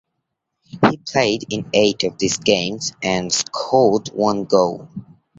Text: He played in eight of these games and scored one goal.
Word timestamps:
He 0.63 0.97
played 0.97 1.45
in 1.53 1.69
eight 1.73 2.03
of 2.05 2.17
these 2.17 2.37
games 2.37 2.93
and 3.03 3.31
scored 3.31 4.07
one 4.07 4.45
goal. 4.45 4.89